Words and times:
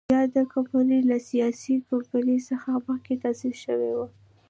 یاده 0.15 0.41
کمپنۍ 0.53 0.99
له 1.09 1.17
سیالې 1.27 1.73
کمپنۍ 1.89 2.37
څخه 2.49 2.69
مخکې 2.87 3.13
تاسیس 3.23 3.55
شوې 3.65 3.91
وه. 3.97 4.07